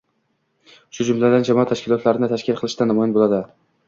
[0.97, 3.43] shu jumladan, jamoat tashkilotlarini tashkil qilishda namoyon bo‘ladi.